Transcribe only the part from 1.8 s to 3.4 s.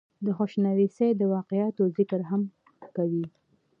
ذکر هم کوي۔